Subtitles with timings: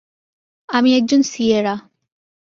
[0.69, 1.75] আমি একজন সিয়েরা।